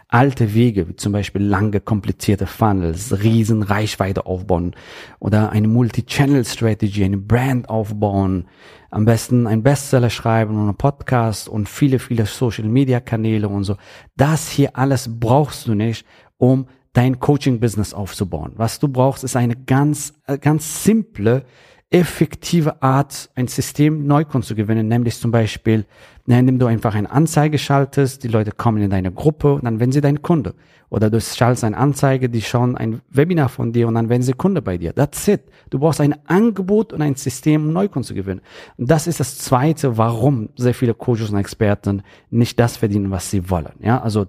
alte 0.10 0.56
Wege, 0.56 0.90
wie 0.90 0.96
zum 0.96 1.14
Beispiel 1.14 1.44
lange, 1.44 1.80
komplizierte 1.80 2.48
Funnels, 2.48 3.24
riesen 3.24 3.62
Reichweite 3.62 4.26
aufbauen 4.26 4.76
oder 5.20 5.52
eine 5.52 5.68
Multi-Channel-Strategy, 5.68 7.04
eine 7.04 7.18
Brand 7.18 7.70
aufbauen, 7.70 8.48
am 8.90 9.06
besten 9.06 9.46
ein 9.46 9.62
Bestseller 9.62 10.10
schreiben 10.10 10.56
und 10.56 10.64
einen 10.64 10.78
Podcast 10.78 11.48
und 11.48 11.70
viele, 11.70 12.00
viele 12.00 12.26
Social-Media-Kanäle 12.26 13.48
und 13.48 13.64
so. 13.64 13.78
Das 14.18 14.50
hier 14.50 14.76
alles 14.76 15.20
brauchst 15.20 15.68
du 15.68 15.76
nicht, 15.76 16.06
um 16.38 16.66
dein 16.94 17.20
Coaching-Business 17.20 17.94
aufzubauen. 17.94 18.54
Was 18.56 18.80
du 18.80 18.88
brauchst, 18.88 19.24
ist 19.24 19.36
eine 19.36 19.56
ganz, 19.56 20.14
äh, 20.26 20.40
ganz 20.40 20.84
simple, 20.84 21.46
effektive 21.92 22.84
Art, 22.84 23.30
ein 23.36 23.48
System 23.48 24.06
Neukunden 24.06 24.48
zu 24.48 24.56
gewinnen, 24.56 24.88
nämlich 24.88 25.18
zum 25.20 25.32
Beispiel, 25.32 25.86
indem 26.28 26.60
du 26.60 26.68
einfach 26.68 26.94
eine 26.94 27.10
Anzeige 27.10 27.58
schaltest, 27.58 28.24
die 28.24 28.28
Leute 28.28 28.52
kommen 28.52 28.82
in 28.82 28.92
deine 28.92 29.12
Gruppe 29.12 29.54
und 29.54 29.66
dann 29.66 29.80
werden 29.80 29.92
sie 29.92 30.02
dein 30.02 30.22
Kunde. 30.22 30.54
Oder 30.92 31.10
du 31.10 31.20
schaltest 31.20 31.64
eine 31.64 31.78
Anzeige, 31.78 32.30
die 32.30 32.42
schauen 32.42 32.76
ein 32.76 33.02
Webinar 33.10 33.50
von 33.50 33.74
dir 33.74 33.88
und 33.88 33.96
dann 33.96 34.10
werden 34.10 34.22
sie 34.22 34.34
Kunde 34.34 34.62
bei 34.62 34.78
dir. 34.78 34.94
That's 34.94 35.28
it. 35.28 35.42
Du 35.70 35.80
brauchst 35.80 36.02
ein 36.02 36.16
Angebot 36.28 36.94
und 36.94 37.02
ein 37.02 37.16
System, 37.16 37.68
um 37.68 37.74
Neukunden 37.74 38.08
zu 38.08 38.14
gewinnen. 38.14 38.42
Und 38.78 38.90
das 38.90 39.08
ist 39.08 39.20
das 39.20 39.38
Zweite, 39.38 39.98
warum 39.98 40.50
sehr 40.56 40.74
viele 40.74 40.94
Coaches 40.94 41.30
und 41.32 41.38
Experten 41.38 42.04
nicht 42.30 42.60
das 42.60 42.78
verdienen, 42.78 43.12
was 43.12 43.30
sie 43.30 43.50
wollen. 43.50 43.74
Ja, 43.80 44.02
also 44.02 44.28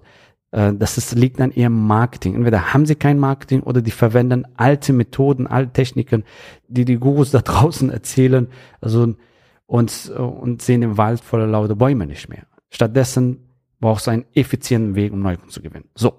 das 0.51 0.97
ist, 0.97 1.15
liegt 1.15 1.39
an 1.39 1.53
ihrem 1.53 1.87
Marketing. 1.87 2.35
Entweder 2.35 2.73
haben 2.73 2.85
sie 2.85 2.95
kein 2.95 3.19
Marketing 3.19 3.61
oder 3.61 3.81
die 3.81 3.91
verwenden 3.91 4.45
alte 4.57 4.91
Methoden, 4.91 5.47
alte 5.47 5.71
Techniken, 5.71 6.25
die 6.67 6.83
die 6.83 6.97
Gurus 6.97 7.31
da 7.31 7.41
draußen 7.41 7.89
erzählen, 7.89 8.47
also 8.81 9.15
und, 9.65 10.09
und 10.09 10.61
sehen 10.61 10.81
den 10.81 10.97
Wald 10.97 11.21
voller 11.21 11.47
lauter 11.47 11.75
Bäume 11.75 12.05
nicht 12.05 12.27
mehr. 12.27 12.43
Stattdessen 12.69 13.47
brauchst 13.79 14.07
du 14.07 14.11
einen 14.11 14.25
effizienten 14.33 14.95
Weg, 14.95 15.13
um 15.13 15.21
Neukunden 15.21 15.49
zu 15.49 15.61
gewinnen. 15.61 15.85
So. 15.95 16.13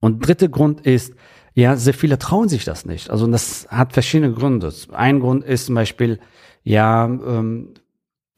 Und 0.00 0.24
dritter 0.24 0.48
Grund 0.48 0.82
ist, 0.82 1.14
ja, 1.54 1.76
sehr 1.76 1.94
viele 1.94 2.18
trauen 2.18 2.48
sich 2.48 2.64
das 2.64 2.86
nicht. 2.86 3.10
Also 3.10 3.26
das 3.26 3.66
hat 3.68 3.92
verschiedene 3.92 4.32
Gründe. 4.32 4.72
Ein 4.92 5.20
Grund 5.20 5.44
ist 5.44 5.66
zum 5.66 5.74
Beispiel, 5.74 6.20
ja, 6.62 7.06
ähm, 7.06 7.74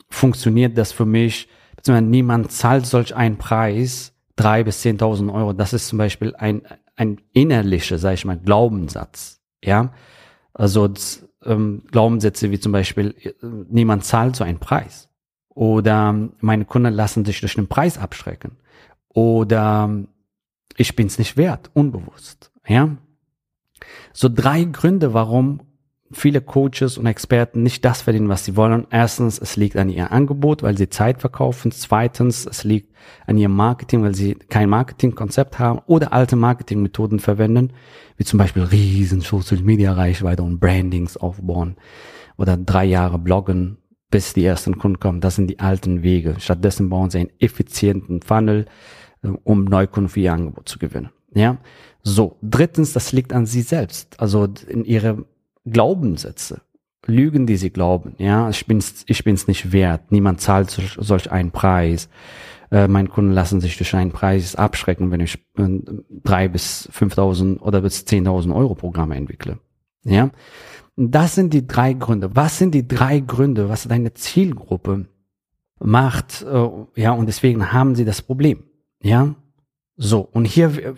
funktioniert 0.09 0.79
das 0.79 0.93
für 0.93 1.07
mich, 1.07 1.49
beziehungsweise 1.77 2.11
niemand 2.11 2.53
zahlt 2.53 2.87
solch 2.87 3.15
einen 3.15 3.37
Preis, 3.37 4.15
drei 4.37 4.63
bis 4.63 4.81
zehntausend 4.81 5.31
Euro, 5.31 5.53
das 5.53 5.73
ist 5.73 5.89
zum 5.89 5.99
Beispiel 5.99 6.35
ein, 6.37 6.63
ein 6.95 7.21
innerlicher, 7.33 7.99
sag 7.99 8.15
ich 8.15 8.25
mal, 8.25 8.39
Glaubenssatz. 8.39 9.41
Ja, 9.65 9.93
also 10.53 10.93
ähm, 11.45 11.83
Glaubenssätze 11.91 12.51
wie 12.51 12.61
zum 12.61 12.73
Beispiel, 12.73 13.15
äh, 13.21 13.33
niemand 13.69 14.05
zahlt 14.05 14.37
so 14.37 14.45
einen 14.45 14.59
Preis. 14.59 15.09
Oder 15.49 16.15
meine 16.41 16.67
Kunden 16.67 16.93
lassen 16.93 17.25
sich 17.25 17.41
durch 17.41 17.55
den 17.55 17.67
Preis 17.67 17.97
abschrecken. 17.99 18.59
Oder 19.09 19.91
ich 20.77 20.95
bin's 20.95 21.19
nicht 21.19 21.39
wert, 21.39 21.71
unbewusst. 21.73 22.53
Ja, 22.67 22.97
so 24.13 24.29
drei 24.29 24.65
Gründe, 24.65 25.15
warum 25.15 25.61
viele 26.13 26.41
Coaches 26.41 26.99
und 26.99 27.07
Experten 27.07 27.63
nicht 27.63 27.85
das 27.85 28.03
verdienen, 28.03 28.29
was 28.29 28.45
sie 28.45 28.57
wollen. 28.57 28.87
Erstens, 28.91 29.39
es 29.39 29.57
liegt 29.57 29.77
an 29.77 29.89
ihr 29.89 30.13
Angebot, 30.13 30.63
weil 30.63 30.77
sie 30.77 30.89
Zeit 30.89 31.21
verkaufen. 31.21 31.73
Zweitens, 31.73 32.47
es 32.47 32.65
liegt 32.65 32.95
an 33.27 33.39
ihrem 33.39 33.55
Marketing, 33.55 34.03
weil 34.03 34.15
sie 34.15 34.35
kein 34.35 34.69
Marketingkonzept 34.69 35.59
haben 35.59 35.81
oder 35.87 36.13
alte 36.13 36.37
Marketingmethoden 36.37 37.19
verwenden, 37.19 37.73
wie 38.17 38.25
zum 38.25 38.39
Beispiel 38.39 38.63
riesen 38.63 39.21
Social 39.21 39.63
Media 39.63 39.93
Reichweite 39.93 40.43
und 40.43 40.61
Brandings 40.61 41.17
aufbauen 41.17 41.77
oder 42.37 42.57
drei 42.57 42.85
Jahre 42.85 43.19
bloggen, 43.19 43.79
bis 44.11 44.33
die 44.33 44.45
ersten 44.45 44.79
Kunden 44.79 45.01
kommen. 45.01 45.21
Das 45.21 45.37
sind 45.37 45.49
die 45.49 45.59
alten 45.59 46.03
Wege. 46.03 46.37
Stattdessen 46.39 46.89
bauen 46.89 47.11
sie 47.11 47.19
einen 47.19 47.31
effizienten 47.41 48.23
Funnel, 48.23 48.67
äh, 49.23 49.29
um 49.43 49.65
Neukunden 49.65 50.09
für 50.09 50.21
ihr 50.21 50.33
Angebot 50.33 50.69
zu 50.69 50.79
gewinnen. 50.79 51.11
Ja. 51.35 51.59
So. 52.03 52.39
Drittens, 52.41 52.93
das 52.93 53.13
liegt 53.13 53.33
an 53.33 53.47
sie 53.47 53.63
selbst. 53.63 54.21
Also 54.21 54.47
in 54.69 54.85
ihre 54.85 55.27
Glaubenssätze, 55.67 56.61
Lügen, 57.07 57.47
die 57.47 57.57
sie 57.57 57.71
glauben. 57.71 58.15
Ja, 58.19 58.49
ich 58.49 58.67
bin's, 58.67 59.05
ich 59.07 59.23
bin's 59.25 59.47
nicht 59.47 59.73
wert. 59.73 60.11
Niemand 60.11 60.41
zahlt 60.41 60.71
solch 60.71 61.31
einen 61.31 61.51
Preis. 61.51 62.09
Äh, 62.71 62.89
meine 62.89 63.09
Kunden 63.09 63.33
lassen 63.33 63.61
sich 63.61 63.77
durch 63.77 63.95
einen 63.95 64.13
Preis 64.13 64.57
abschrecken, 64.57 65.11
wenn 65.11 65.21
ich 65.21 65.39
äh, 65.57 65.69
drei 66.25 66.49
bis 66.49 66.89
5.000 66.93 67.61
oder 67.61 67.81
bis 67.81 68.05
10.000 68.05 68.55
Euro 68.55 68.75
Programme 68.75 69.17
entwickle. 69.17 69.59
Ja, 70.05 70.31
das 70.97 71.35
sind 71.35 71.53
die 71.53 71.67
drei 71.67 71.93
Gründe. 71.93 72.35
Was 72.35 72.59
sind 72.59 72.75
die 72.75 72.89
drei 72.89 73.21
Gründe, 73.21 73.69
was 73.69 73.87
deine 73.87 74.15
Zielgruppe 74.15 75.07
macht? 75.79 76.43
Äh, 76.43 76.69
ja, 76.97 77.13
und 77.13 77.27
deswegen 77.27 77.73
haben 77.73 77.95
sie 77.95 78.05
das 78.05 78.23
Problem. 78.23 78.65
Ja, 79.03 79.35
so, 79.97 80.21
und 80.21 80.45
hier 80.45 80.95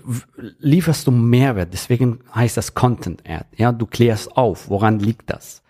lieferst 0.59 1.07
du 1.07 1.13
Mehrwert, 1.13 1.73
deswegen 1.73 2.19
heißt 2.35 2.57
das 2.57 2.75
Content 2.75 3.23
Ad. 3.29 3.47
Ja, 3.57 3.71
du 3.71 3.87
klärst 3.87 4.37
auf, 4.37 4.69
woran 4.69 4.99
liegt 4.99 5.31
das? 5.31 5.63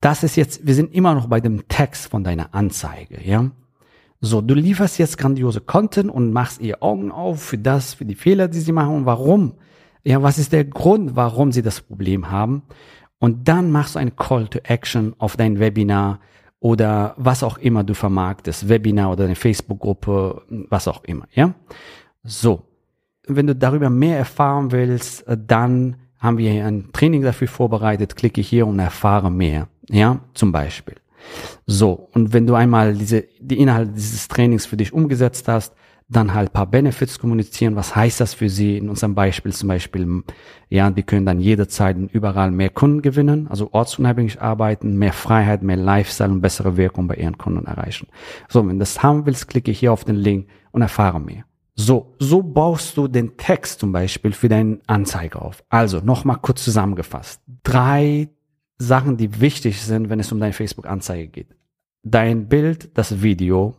Das 0.00 0.24
ist 0.24 0.36
jetzt, 0.36 0.66
wir 0.66 0.74
sind 0.74 0.92
immer 0.92 1.14
noch 1.14 1.28
bei 1.28 1.40
dem 1.40 1.68
Text 1.68 2.10
von 2.10 2.24
deiner 2.24 2.54
Anzeige, 2.54 3.20
ja. 3.22 3.50
So, 4.20 4.40
du 4.40 4.54
lieferst 4.54 4.98
jetzt 4.98 5.16
grandiose 5.16 5.60
Content 5.60 6.10
und 6.10 6.32
machst 6.32 6.60
ihr 6.60 6.82
Augen 6.82 7.12
auf 7.12 7.40
für 7.40 7.58
das, 7.58 7.94
für 7.94 8.04
die 8.04 8.14
Fehler, 8.14 8.48
die 8.48 8.60
sie 8.60 8.72
machen 8.72 8.96
und 8.96 9.06
warum. 9.06 9.54
Ja, 10.02 10.22
was 10.22 10.38
ist 10.38 10.52
der 10.52 10.64
Grund, 10.64 11.16
warum 11.16 11.52
sie 11.52 11.62
das 11.62 11.80
Problem 11.80 12.30
haben? 12.30 12.62
Und 13.18 13.48
dann 13.48 13.70
machst 13.70 13.94
du 13.94 13.98
eine 13.98 14.10
Call 14.10 14.48
to 14.48 14.58
Action 14.64 15.14
auf 15.18 15.36
dein 15.36 15.58
Webinar 15.58 16.20
oder 16.58 17.14
was 17.16 17.42
auch 17.42 17.58
immer 17.58 17.84
du 17.84 17.94
vermarktest, 17.94 18.68
Webinar 18.68 19.12
oder 19.12 19.24
eine 19.24 19.36
Facebook-Gruppe, 19.36 20.42
was 20.68 20.88
auch 20.88 21.04
immer, 21.04 21.26
ja. 21.32 21.54
So, 22.22 22.62
wenn 23.26 23.46
du 23.46 23.54
darüber 23.54 23.90
mehr 23.90 24.18
erfahren 24.18 24.72
willst, 24.72 25.26
äh, 25.26 25.36
dann 25.38 25.96
haben 26.18 26.38
wir 26.38 26.66
ein 26.66 26.92
Training 26.92 27.22
dafür 27.22 27.48
vorbereitet. 27.48 28.16
Klicke 28.16 28.40
hier 28.40 28.66
und 28.66 28.78
erfahre 28.78 29.30
mehr. 29.30 29.68
Ja, 29.88 30.20
zum 30.34 30.52
Beispiel. 30.52 30.96
So, 31.66 32.08
und 32.12 32.32
wenn 32.32 32.46
du 32.46 32.54
einmal 32.54 32.94
diese, 32.94 33.24
die 33.40 33.58
Inhalte 33.58 33.92
dieses 33.92 34.28
Trainings 34.28 34.66
für 34.66 34.76
dich 34.76 34.92
umgesetzt 34.92 35.48
hast, 35.48 35.74
dann 36.08 36.34
halt 36.34 36.52
paar 36.52 36.66
Benefits 36.66 37.20
kommunizieren. 37.20 37.76
Was 37.76 37.94
heißt 37.94 38.20
das 38.20 38.34
für 38.34 38.48
Sie? 38.48 38.76
In 38.76 38.88
unserem 38.88 39.14
Beispiel 39.14 39.52
zum 39.52 39.68
Beispiel, 39.68 40.24
ja, 40.68 40.90
die 40.90 41.04
können 41.04 41.24
dann 41.24 41.38
jederzeit 41.38 41.96
und 41.96 42.12
überall 42.12 42.50
mehr 42.50 42.70
Kunden 42.70 43.00
gewinnen, 43.00 43.46
also 43.48 43.68
ortsunabhängig 43.72 44.42
arbeiten, 44.42 44.98
mehr 44.98 45.12
Freiheit, 45.12 45.62
mehr 45.62 45.76
Lifestyle 45.76 46.30
und 46.30 46.40
bessere 46.40 46.76
Wirkung 46.76 47.06
bei 47.06 47.14
Ihren 47.14 47.38
Kunden 47.38 47.64
erreichen. 47.66 48.08
So, 48.48 48.66
wenn 48.66 48.76
du 48.76 48.80
das 48.80 49.02
haben 49.04 49.24
willst, 49.24 49.46
klicke 49.46 49.70
hier 49.70 49.92
auf 49.92 50.04
den 50.04 50.16
Link 50.16 50.48
und 50.72 50.82
erfahre 50.82 51.20
mehr. 51.20 51.44
So, 51.80 52.14
so 52.18 52.42
baust 52.42 52.98
du 52.98 53.08
den 53.08 53.38
Text 53.38 53.80
zum 53.80 53.90
Beispiel 53.90 54.32
für 54.32 54.50
deinen 54.50 54.82
Anzeige 54.86 55.40
auf. 55.40 55.64
Also, 55.70 56.00
nochmal 56.00 56.36
kurz 56.36 56.62
zusammengefasst. 56.62 57.40
Drei 57.62 58.28
Sachen, 58.76 59.16
die 59.16 59.40
wichtig 59.40 59.80
sind, 59.80 60.10
wenn 60.10 60.20
es 60.20 60.30
um 60.30 60.38
deine 60.40 60.52
Facebook-Anzeige 60.52 61.28
geht. 61.28 61.56
Dein 62.02 62.48
Bild, 62.48 62.90
das 62.98 63.22
Video, 63.22 63.76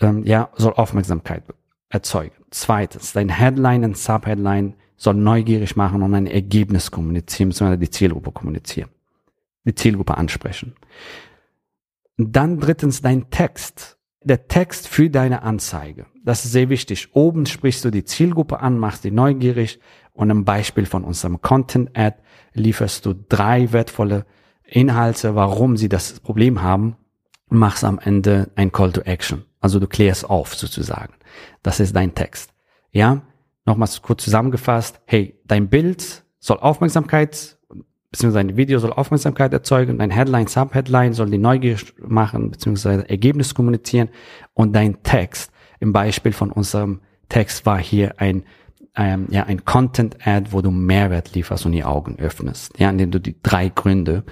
ähm, 0.00 0.24
ja, 0.24 0.48
soll 0.54 0.74
Aufmerksamkeit 0.74 1.42
erzeugen. 1.88 2.36
Zweitens, 2.50 3.12
dein 3.12 3.30
Headline 3.30 3.82
und 3.82 3.98
Subheadline 3.98 4.74
soll 4.96 5.14
neugierig 5.14 5.74
machen 5.74 6.02
und 6.02 6.14
ein 6.14 6.28
Ergebnis 6.28 6.92
kommunizieren, 6.92 7.48
beziehungsweise 7.48 7.78
die 7.78 7.90
Zielgruppe 7.90 8.30
kommunizieren. 8.30 8.90
Die 9.64 9.74
Zielgruppe 9.74 10.16
ansprechen. 10.16 10.76
dann 12.16 12.60
drittens, 12.60 13.02
dein 13.02 13.28
Text. 13.30 13.95
Der 14.26 14.48
Text 14.48 14.88
für 14.88 15.08
deine 15.08 15.42
Anzeige. 15.42 16.06
Das 16.24 16.44
ist 16.44 16.52
sehr 16.52 16.68
wichtig. 16.68 17.14
Oben 17.14 17.46
sprichst 17.46 17.84
du 17.84 17.90
die 17.90 18.04
Zielgruppe 18.04 18.60
an, 18.60 18.78
machst 18.78 19.04
die 19.04 19.12
neugierig 19.12 19.78
und 20.12 20.30
ein 20.30 20.44
Beispiel 20.44 20.86
von 20.86 21.04
unserem 21.04 21.40
Content 21.40 21.96
Ad 21.96 22.16
lieferst 22.52 23.06
du 23.06 23.14
drei 23.14 23.72
wertvolle 23.72 24.26
Inhalte, 24.64 25.36
warum 25.36 25.76
sie 25.76 25.88
das 25.88 26.18
Problem 26.18 26.62
haben 26.62 26.96
machst 27.48 27.84
am 27.84 27.98
Ende 27.98 28.50
ein 28.56 28.72
Call 28.72 28.92
to 28.92 29.02
Action. 29.02 29.44
Also 29.60 29.78
du 29.78 29.86
klärst 29.86 30.28
auf 30.28 30.54
sozusagen. 30.54 31.14
Das 31.62 31.80
ist 31.80 31.94
dein 31.94 32.14
Text. 32.14 32.52
Ja, 32.90 33.22
nochmals 33.64 34.02
kurz 34.02 34.24
zusammengefasst. 34.24 35.00
Hey, 35.06 35.40
dein 35.44 35.68
Bild 35.68 36.24
soll 36.38 36.58
Aufmerksamkeit, 36.58 37.55
beziehungsweise 38.10 38.46
dein 38.46 38.56
Video 38.56 38.78
soll 38.78 38.92
Aufmerksamkeit 38.92 39.52
erzeugen, 39.52 39.98
dein 39.98 40.10
Headline, 40.10 40.46
Subheadline 40.46 41.12
soll 41.12 41.30
die 41.30 41.38
Neugier 41.38 41.76
machen, 41.98 42.50
beziehungsweise 42.50 43.08
Ergebnis 43.08 43.54
kommunizieren 43.54 44.08
und 44.54 44.74
dein 44.74 45.02
Text, 45.02 45.52
im 45.80 45.92
Beispiel 45.92 46.32
von 46.32 46.50
unserem 46.50 47.00
Text 47.28 47.66
war 47.66 47.78
hier 47.78 48.20
ein 48.20 48.44
ähm, 48.96 49.26
ja, 49.30 49.44
ein 49.44 49.64
Content-Ad, 49.64 50.52
wo 50.52 50.62
du 50.62 50.70
Mehrwert 50.70 51.34
lieferst 51.34 51.66
und 51.66 51.72
die 51.72 51.84
Augen 51.84 52.18
öffnest, 52.18 52.78
ja, 52.78 52.88
indem 52.88 53.10
du 53.10 53.20
die 53.20 53.36
drei 53.42 53.68
Gründe 53.68 54.24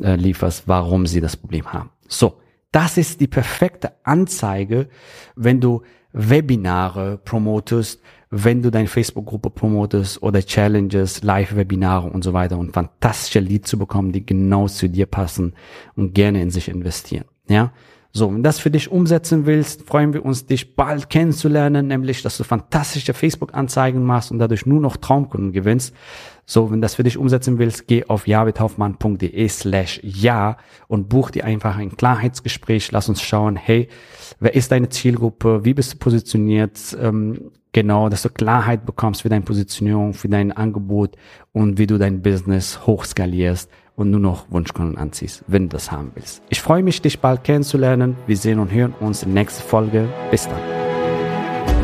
äh, 0.00 0.16
lieferst, 0.16 0.66
warum 0.66 1.06
sie 1.06 1.20
das 1.20 1.36
Problem 1.36 1.72
haben. 1.72 1.90
So, 2.08 2.40
das 2.72 2.96
ist 2.96 3.20
die 3.20 3.28
perfekte 3.28 3.92
Anzeige, 4.02 4.88
wenn 5.36 5.60
du 5.60 5.82
Webinare 6.12 7.18
promotest, 7.18 8.02
wenn 8.30 8.62
du 8.62 8.70
deine 8.70 8.86
Facebook-Gruppe 8.86 9.50
promotest 9.50 10.22
oder 10.22 10.40
Challenges, 10.40 11.22
Live-Webinare 11.22 12.08
und 12.08 12.22
so 12.22 12.32
weiter 12.32 12.58
und 12.58 12.72
fantastische 12.72 13.40
Leads 13.40 13.68
zu 13.68 13.78
bekommen, 13.78 14.12
die 14.12 14.24
genau 14.24 14.68
zu 14.68 14.88
dir 14.88 15.06
passen 15.06 15.54
und 15.96 16.14
gerne 16.14 16.40
in 16.40 16.50
sich 16.50 16.68
investieren. 16.68 17.24
Ja, 17.48 17.72
so, 18.12 18.32
wenn 18.32 18.42
das 18.42 18.58
für 18.58 18.72
dich 18.72 18.90
umsetzen 18.90 19.46
willst, 19.46 19.82
freuen 19.82 20.12
wir 20.12 20.24
uns, 20.24 20.44
dich 20.44 20.74
bald 20.74 21.10
kennenzulernen, 21.10 21.86
nämlich, 21.86 22.22
dass 22.22 22.36
du 22.38 22.44
fantastische 22.44 23.14
Facebook-Anzeigen 23.14 24.04
machst 24.04 24.32
und 24.32 24.40
dadurch 24.40 24.66
nur 24.66 24.80
noch 24.80 24.96
Traumkunden 24.96 25.52
gewinnst. 25.52 25.94
So, 26.44 26.72
wenn 26.72 26.80
das 26.80 26.96
für 26.96 27.04
dich 27.04 27.16
umsetzen 27.16 27.60
willst, 27.60 27.86
geh 27.86 28.04
auf 28.06 28.26
javidhoffmann.de 28.26 29.48
slash 29.48 30.00
ja 30.02 30.56
und 30.88 31.08
buch 31.08 31.30
dir 31.30 31.44
einfach 31.44 31.76
ein 31.76 31.96
Klarheitsgespräch. 31.96 32.90
Lass 32.90 33.08
uns 33.08 33.22
schauen, 33.22 33.54
hey, 33.54 33.86
wer 34.40 34.54
ist 34.56 34.72
deine 34.72 34.88
Zielgruppe? 34.88 35.64
Wie 35.64 35.74
bist 35.74 35.92
du 35.92 35.98
positioniert? 35.98 36.96
Ähm, 37.00 37.52
genau, 37.70 38.08
dass 38.08 38.22
du 38.22 38.30
Klarheit 38.30 38.84
bekommst 38.84 39.22
für 39.22 39.28
deine 39.28 39.44
Positionierung, 39.44 40.14
für 40.14 40.28
dein 40.28 40.50
Angebot 40.50 41.14
und 41.52 41.78
wie 41.78 41.86
du 41.86 41.96
dein 41.96 42.22
Business 42.22 42.84
hochskalierst 42.84 43.70
und 44.00 44.10
nur 44.10 44.20
noch 44.20 44.46
Wunschkunden 44.50 44.96
anziehst, 44.96 45.44
wenn 45.46 45.68
du 45.68 45.76
das 45.76 45.92
haben 45.92 46.12
willst. 46.14 46.42
Ich 46.48 46.60
freue 46.60 46.82
mich, 46.82 47.02
dich 47.02 47.20
bald 47.20 47.44
kennenzulernen. 47.44 48.16
Wir 48.26 48.36
sehen 48.36 48.58
und 48.58 48.72
hören 48.72 48.94
uns 48.98 49.22
in 49.22 49.34
der 49.34 49.42
nächsten 49.42 49.62
Folge. 49.62 50.08
Bis 50.30 50.48
dann. 50.48 50.60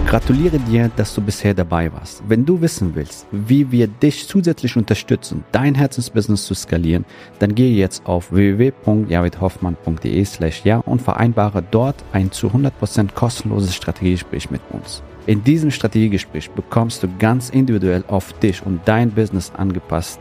Gratuliere 0.07 0.59
dir, 0.61 0.89
dass 0.95 1.15
du 1.15 1.21
bisher 1.21 1.53
dabei 1.53 1.93
warst. 1.93 2.23
Wenn 2.29 2.47
du 2.47 2.61
wissen 2.61 2.95
willst, 2.95 3.27
wie 3.33 3.71
wir 3.73 3.89
dich 3.89 4.29
zusätzlich 4.29 4.77
unterstützen, 4.77 5.45
dein 5.51 5.75
Herzensbusiness 5.75 6.47
zu 6.47 6.55
skalieren, 6.55 7.05
dann 7.41 7.55
gehe 7.57 7.75
jetzt 7.75 8.07
auf 8.07 8.33
www.javidhoffmann.de 8.33 10.25
slash 10.25 10.63
ja 10.65 10.79
und 10.79 11.03
vereinbare 11.03 11.63
dort 11.71 11.97
ein 12.13 12.31
zu 12.31 12.47
100% 12.47 13.15
kostenloses 13.15 13.75
Strategiegespräch 13.75 14.51
mit 14.51 14.61
uns. 14.71 15.03
In 15.27 15.43
diesem 15.43 15.73
Strategiegespräch 15.73 16.51
bekommst 16.51 17.03
du 17.03 17.09
ganz 17.19 17.51
individuell 17.51 18.05
auf 18.07 18.33
dich 18.35 18.65
und 18.65 18.81
dein 18.85 19.11
Business 19.11 19.51
angepasst 19.57 20.21